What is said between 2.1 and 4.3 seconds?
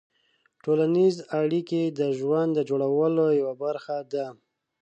ژوند د جوړولو یوه برخه ده.